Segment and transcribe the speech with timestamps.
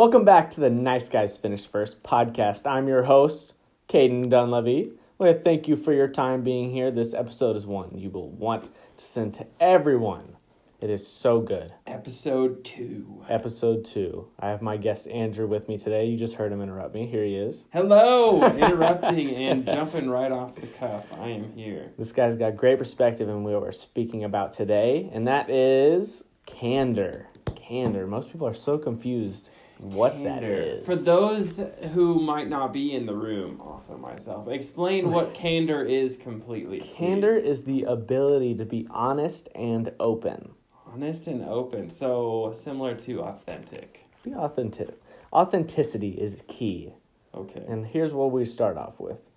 [0.00, 2.66] Welcome back to the Nice Guys Finish First podcast.
[2.66, 3.52] I'm your host,
[3.86, 4.92] Caden Dunleavy.
[4.92, 6.90] I want to thank you for your time being here.
[6.90, 10.38] This episode is one you will want to send to everyone.
[10.80, 11.74] It is so good.
[11.86, 13.26] Episode two.
[13.28, 14.28] Episode two.
[14.38, 16.06] I have my guest Andrew with me today.
[16.06, 17.06] You just heard him interrupt me.
[17.06, 17.66] Here he is.
[17.70, 21.12] Hello, interrupting and jumping right off the cuff.
[21.20, 21.92] I am here.
[21.98, 27.26] This guy's got great perspective in what we're speaking about today, and that is candor.
[27.54, 28.06] Candor.
[28.06, 29.50] Most people are so confused
[29.80, 30.60] what that Candor.
[30.78, 30.84] is.
[30.86, 31.60] For those
[31.94, 36.80] who might not be in the room, also myself, explain what candor is completely.
[36.80, 36.92] please.
[36.94, 40.50] Candor is the ability to be honest and open.
[40.86, 44.04] honest and open, so similar to authentic.
[44.22, 45.00] Be authentic.
[45.32, 46.92] Authenticity is key.
[47.34, 47.64] Okay.
[47.68, 49.30] And here's what we start off with.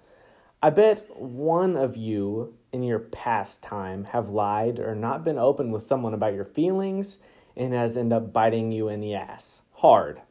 [0.61, 5.71] I bet one of you in your past time have lied or not been open
[5.71, 7.17] with someone about your feelings
[7.55, 9.61] and has ended up biting you in the ass.
[9.73, 10.21] Hard.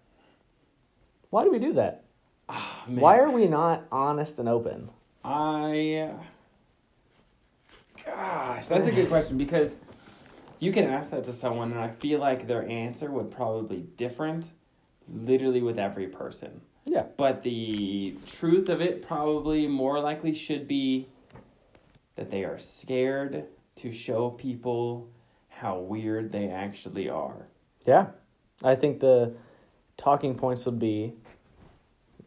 [1.33, 2.05] Why do we do that?
[2.51, 3.01] Ah, man.
[3.01, 4.91] Why are we not honest and open?
[5.25, 6.13] I.
[8.05, 9.79] Gosh, that's a good question because
[10.59, 13.83] you can ask that to someone, and I feel like their answer would probably be
[13.97, 14.51] different,
[15.09, 16.61] literally with every person.
[16.85, 17.07] Yeah.
[17.17, 21.09] But the truth of it probably more likely should be
[22.17, 23.47] that they are scared
[23.77, 25.09] to show people
[25.49, 27.47] how weird they actually are.
[27.87, 28.09] Yeah.
[28.63, 29.33] I think the
[29.97, 31.15] talking points would be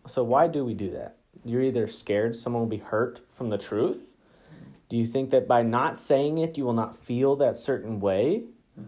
[0.08, 1.18] so why do we do that?
[1.44, 4.16] You're either scared someone will be hurt from the truth.
[4.90, 8.44] Do you think that by not saying it, you will not feel that certain way?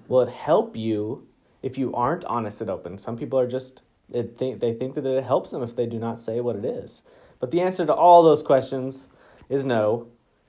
[0.07, 1.27] Will it help you
[1.61, 2.97] if you aren't honest and open?
[2.97, 5.99] Some people are just it think they think that it helps them if they do
[5.99, 7.01] not say what it is.
[7.39, 9.09] But the answer to all those questions
[9.49, 10.07] is no.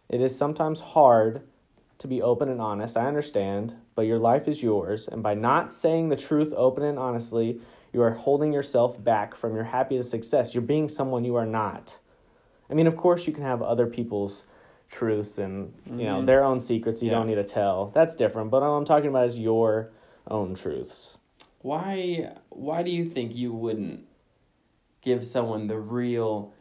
[0.09, 1.43] It is sometimes hard
[1.99, 2.97] to be open and honest.
[2.97, 6.99] I understand, but your life is yours, and by not saying the truth open and
[6.99, 7.61] honestly,
[7.93, 10.55] you are holding yourself back from your happiest success.
[10.55, 11.99] You're being someone you are not.
[12.71, 14.47] I mean, of course, you can have other people's
[14.89, 16.27] truths and you know Mhm.
[16.27, 17.17] their own secrets you Yeah.
[17.19, 17.91] don't need to tell.
[17.93, 18.51] That's different.
[18.51, 19.91] But all I'm talking about is your
[20.31, 21.19] own truths.
[21.63, 24.07] Why why do you think you wouldn't
[25.03, 26.53] give someone the real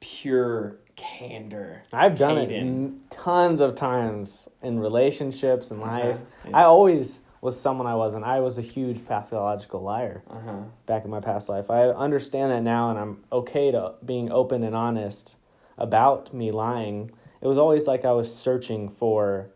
[0.00, 1.82] pure candor?
[1.92, 3.00] I've done it Hayden?
[3.10, 6.20] tons of times in relationships and life.
[6.44, 6.56] Uh-huh.
[6.56, 8.24] I always was someone I wasn't.
[8.24, 10.22] I was a huge pathological liar.
[10.30, 10.62] Uh-huh.
[10.86, 11.70] back in my past life.
[11.70, 15.36] I understand that now, and I'm okay to being open and honest
[15.76, 17.10] about me lying.
[17.42, 19.50] It was always like I was searching for.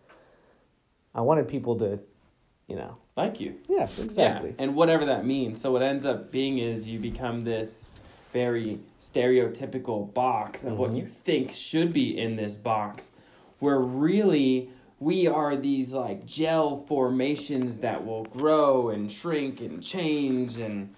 [1.14, 1.98] I wanted people to,
[2.66, 2.98] you know.
[3.16, 3.56] Like you.
[3.68, 4.50] Yeah, exactly.
[4.50, 5.60] Yeah, and whatever that means.
[5.60, 7.87] So what ends up being is you become this
[8.32, 10.96] very stereotypical box of what Mhm.
[10.98, 13.10] you think should be in this box,
[13.58, 20.58] where really we are these like gel formations that will grow and shrink and change
[20.58, 20.90] and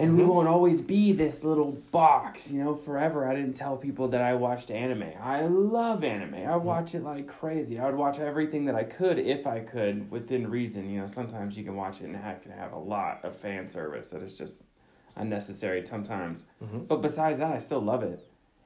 [0.00, 0.28] and we Mhm.
[0.28, 3.26] won't always be this little box, you know, forever.
[3.26, 5.12] I didn't tell people that I watched anime.
[5.20, 6.36] I love anime.
[6.46, 7.80] I watch it like crazy.
[7.80, 10.88] I would watch everything that I could if I could within reason.
[10.88, 13.68] You know, sometimes you can watch it and it can have a lot of fan
[13.68, 14.62] service that is just
[15.18, 16.46] unnecessary sometimes.
[16.62, 16.86] Mhm.
[16.88, 18.20] But besides that, I still love it.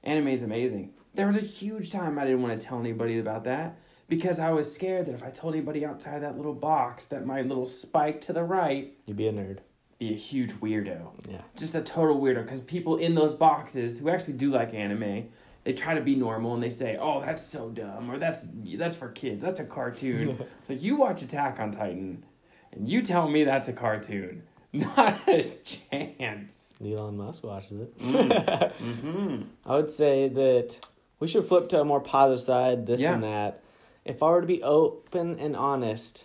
[0.04, 0.92] Anime is amazing.
[1.14, 3.76] There was a huge time I didn't want to tell anybody about that
[4.08, 7.42] because I was scared that if I told anybody outside that little box that my
[7.42, 9.58] little spike to the right You'd be a nerd.
[9.98, 11.42] be a huge weirdo Yeah.
[11.56, 15.28] just a total weirdo because people in those boxes who actually do like anime
[15.64, 18.96] they try to be normal and they say oh that's so dumb or that's that's
[18.96, 20.30] for kids that's a cartoon
[20.60, 22.24] it's like you watch attack on titan
[22.72, 24.42] and you tell me that's a cartoon
[24.96, 27.98] not a chance Elon Musk watches it.
[27.98, 29.42] mm-hmm.
[29.66, 30.80] I would say that
[31.20, 33.14] we should flip to a more positive side, this Yeah.
[33.14, 33.62] and that.
[34.04, 36.24] If I were to be open and honest,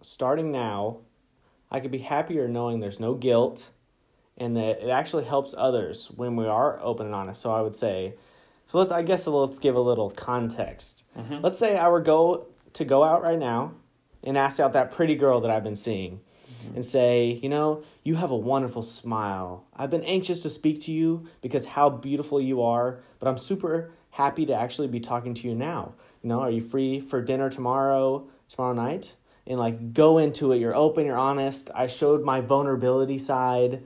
[0.00, 0.98] starting now,
[1.70, 3.70] I could be happier knowing there's no guilt
[4.36, 7.40] and that it actually helps others when we are open and honest.
[7.40, 8.14] So I would say,
[8.66, 11.04] so let's, I guess let's give a little context.
[11.16, 11.42] Mhm.
[11.42, 13.72] Let's say I were go to go out right now
[14.24, 16.20] and ask out that pretty girl that I've been seeing
[16.62, 16.76] Mm-hmm.
[16.76, 19.64] and say, you know, you have a wonderful smile.
[19.74, 23.90] I've been anxious to speak to you because how beautiful you are, but I'm super
[24.10, 25.94] happy to actually be talking to you now.
[26.22, 29.16] You know, are you free for dinner tomorrow, tomorrow night?
[29.46, 30.58] And like go into it.
[30.58, 31.70] You're open, you're honest.
[31.74, 33.82] I showed my vulnerability side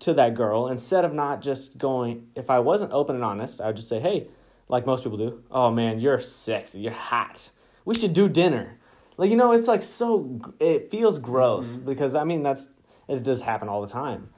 [0.00, 3.68] to that girl instead of not just going, if I wasn't open and honest, I
[3.68, 4.28] would just say, hey,
[4.68, 7.50] like most people do, oh man, you're sexy, you're hot.
[7.84, 8.77] We should do dinner.
[9.18, 12.70] Like, you know, it's like so, it feels gross because I mean, that's,
[13.08, 14.30] it does happen all the time.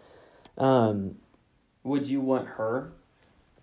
[0.59, 1.17] Um,
[1.85, 2.93] would you want her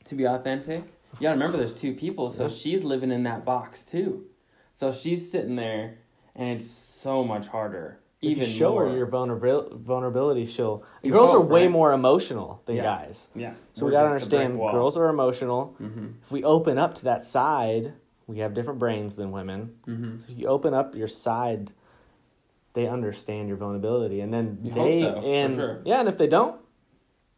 [0.05, 0.83] to be authentic
[1.15, 2.49] you gotta remember there's two people so Yeah.
[2.49, 4.25] she's living in that box too
[4.73, 5.97] so she's sitting there
[6.35, 8.87] and it's so much harder if Even you show more.
[8.89, 10.83] her your vulnerabil- vulnerability, she'll.
[11.03, 11.71] You girls are way right?
[11.71, 12.83] more emotional than Yeah.
[12.83, 13.29] guys.
[13.35, 13.53] Yeah.
[13.73, 15.75] So we gotta understand girls are emotional.
[15.79, 16.07] Mm-hmm.
[16.23, 17.93] If we open up to that side,
[18.27, 19.75] we have different brains than women.
[19.87, 20.19] Mm-hmm.
[20.19, 21.71] So if you open up your side,
[22.73, 25.81] they understand your vulnerability, and then You they so, and sure.
[25.85, 26.59] yeah, and if they don't,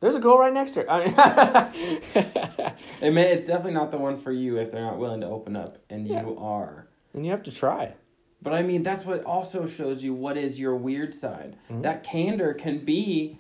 [0.02, 0.90] there's a girl right next to her.
[0.90, 5.22] I mean, It may, it's definitely not the one for you if they're not willing
[5.22, 6.88] to open up, and you are.
[7.14, 7.94] and you have to try.
[8.42, 11.58] But I mean, that's what also shows you what is your weird side.
[11.70, 11.82] Mhm.
[11.84, 13.38] That candor can be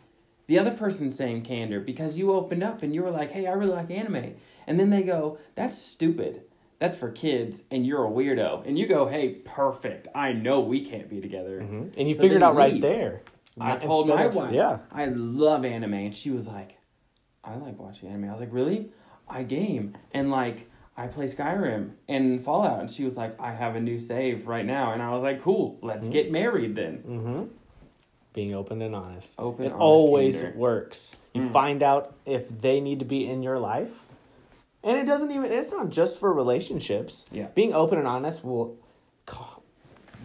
[0.47, 3.51] the other person's saying candor because you opened up and you were like, hey, I
[3.53, 4.33] really like anime.
[4.67, 6.41] And then they go, that's stupid.
[6.79, 8.65] That's for kids, and you're a weirdo.
[8.65, 10.07] And you go, hey, perfect.
[10.15, 11.59] I know we can't be together.
[11.61, 11.91] Mhm.
[11.97, 13.21] And you So figured out right there.
[13.59, 14.79] I told my of- wife, Yeah.
[14.91, 16.77] I love anime, and she was like,
[17.43, 18.29] I like watching anime.
[18.29, 18.91] I was like, really?
[19.27, 20.67] I game and like
[20.97, 24.65] I play Skyrim and Fallout, and she was like, I have a new save right
[24.65, 26.13] now, and I was like, cool, let's Mhm.
[26.13, 27.03] get married then.
[27.07, 27.43] Mm-hmm.
[28.33, 29.35] Being open and honest.
[29.39, 30.57] Open, it honest always candor.
[30.57, 31.15] works.
[31.33, 31.51] You Mm.
[31.51, 34.05] find out if they need to be in your life.
[34.83, 37.25] And it doesn't even, it's not just for relationships.
[37.31, 37.47] Yeah.
[37.55, 38.77] Being open and honest will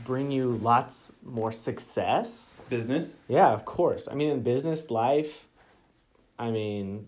[0.04, 2.54] bring you lots more success.
[2.68, 3.14] Business.
[3.28, 4.06] Yeah, of course.
[4.08, 5.46] I mean, in business life,
[6.38, 7.06] I mean,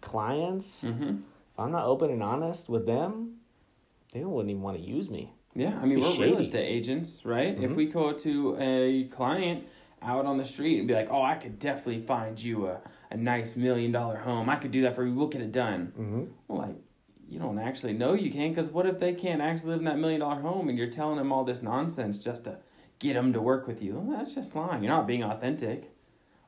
[0.00, 1.02] clients, Mm-hmm.
[1.08, 3.36] if I'm not open and honest with them,
[4.12, 5.32] they wouldn't even want to use me.
[5.54, 6.30] Yeah, I mean we're shady.
[6.30, 7.56] real estate agents, right?
[7.58, 7.76] If Mhm.
[7.76, 9.64] we go to a client
[10.02, 12.80] out on the street and be like, "Oh, I could definitely find you a,
[13.10, 14.48] a nice million dollar home.
[14.48, 15.14] I could do that for you.
[15.14, 16.24] We'll get it done." Mm-hmm.
[16.46, 16.76] Well, like,
[17.28, 19.98] you don't actually know you can, because what if they can't actually live in that
[19.98, 22.58] million dollar home and you're telling them all this nonsense just to
[22.98, 23.94] get them to work with you?
[23.98, 24.82] Well, that's just lying.
[24.82, 25.92] You're not being authentic.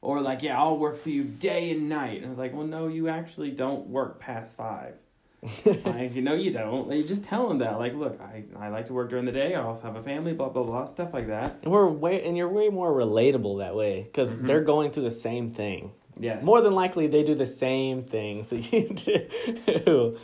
[0.02, 2.18] Or like, yeah, I'll work for you day and night.
[2.18, 4.94] And I was like, well, no, you actually don't work past five.
[5.84, 6.90] like, you know, you don't.
[6.92, 7.78] You just tell them that.
[7.78, 9.54] Like, look, I, I like to work during the day.
[9.54, 10.32] I also have a family.
[10.34, 11.56] Blah blah blah, stuff like that.
[11.62, 14.46] And we're way, and you're way more relatable that way because Mhm.
[14.46, 15.92] they're going through the same thing.
[16.18, 16.44] Yes.
[16.44, 18.88] More than likely, they do the same things that you
[19.84, 20.18] do.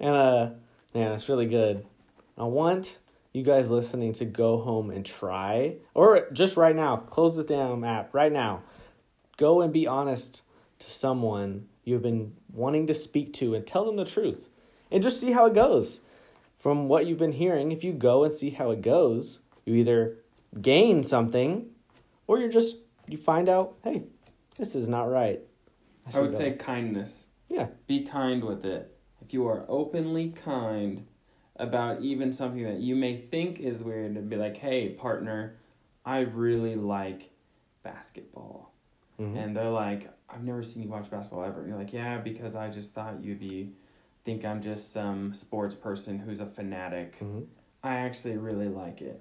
[0.00, 0.50] And uh,
[0.94, 1.84] man, that's really good.
[2.38, 2.98] I want
[3.34, 7.84] you guys listening to go home and try, or just right now, close this damn
[7.84, 8.62] app right now.
[9.36, 10.42] Go and be honest
[10.78, 14.48] to someone you've been wanting to speak to and tell them the truth,
[14.92, 16.00] and just see how it goes.
[16.58, 20.18] From what you've been hearing, if you go and see how it goes, you either
[20.60, 21.66] gain something,
[22.28, 22.76] or you're just
[23.08, 24.04] you find out, hey,
[24.58, 25.40] this is not right.
[26.06, 26.38] I should would go.
[26.38, 27.26] say kindness.
[27.48, 27.66] Yeah.
[27.86, 28.96] Be kind with it.
[29.20, 31.06] If you are openly kind
[31.56, 35.56] about even something that you may think is weird, and be like, hey, partner,
[36.04, 37.30] I really like
[37.82, 38.72] basketball.
[39.20, 39.36] Mhm.
[39.36, 41.60] And they're like, I've never seen you watch basketball ever.
[41.60, 43.72] And you're like, yeah, because I just thought you'd be,
[44.24, 47.18] think I'm just some sports person who's a fanatic.
[47.20, 47.46] Mhm.
[47.82, 49.20] I actually really like it.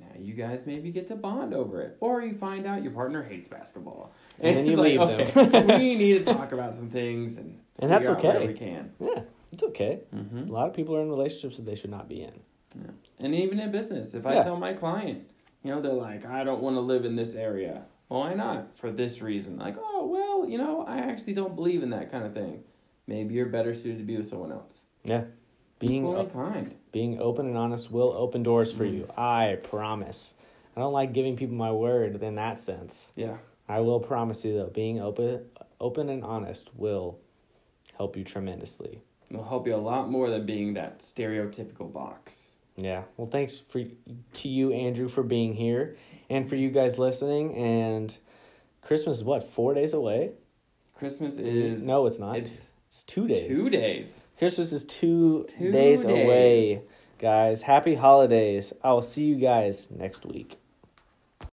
[0.00, 3.22] Now you guys maybe get to bond over it, or you find out your partner
[3.22, 5.66] hates basketball, And then you leave okay, them.
[5.80, 8.46] we need to talk about some things, and And that's okay.
[8.46, 8.92] we can.
[9.00, 9.22] Yeah,
[9.52, 10.00] it's okay.
[10.14, 10.48] Mm-hmm.
[10.48, 12.32] A lot of people are in relationships that they should not be in.
[12.74, 12.90] Yeah.
[13.20, 14.44] And even in business, if I Yeah.
[14.44, 15.26] tell my client,
[15.62, 17.84] you know, they're like, I don't want to live in this area.
[18.08, 18.76] Well, why not?
[18.78, 19.58] For this reason.
[19.58, 22.62] Like, oh, well, you know, I actually don't believe in that kind of thing.
[23.08, 24.80] Maybe you're better suited to be with someone else.
[25.02, 25.24] Yeah,
[25.80, 26.74] being Equally kind.
[26.92, 28.94] being open and honest will open doors for Mm.
[28.94, 29.08] you.
[29.16, 30.34] I promise.
[30.76, 33.12] I don't like giving people my word in that sense.
[33.16, 33.38] Yeah.
[33.68, 35.46] I will promise you though, being open,
[35.80, 37.18] open and honest will
[37.96, 39.00] help you tremendously.
[39.30, 42.54] It'll help you a lot more than being that stereotypical box.
[42.76, 43.02] Yeah.
[43.16, 43.82] Well, thanks for
[44.34, 45.96] to you, Andrew, for being here,
[46.30, 47.54] and for you guys listening.
[47.56, 48.16] And
[48.82, 50.32] Christmas is what four days away?
[50.94, 52.36] Christmas is no, it's not.
[52.38, 53.46] it's It's two days.
[53.46, 54.22] two days.
[54.38, 56.24] Christmas is two, Two days days.
[56.24, 56.82] away,
[57.20, 57.62] guys.
[57.62, 58.72] Happy holidays.
[58.82, 60.58] I will see you guys next week.